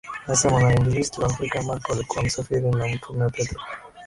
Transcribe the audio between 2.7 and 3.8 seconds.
na Mtume Petro